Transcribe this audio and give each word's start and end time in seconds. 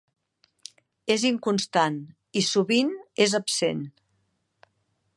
És 1.15 1.25
inconstant 1.29 2.01
i 2.41 2.45
sovint 2.49 2.91
és 3.27 3.39
absent. 3.45 3.87